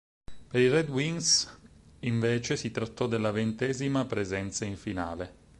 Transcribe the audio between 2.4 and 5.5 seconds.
si trattò della ventesima presenza in finale.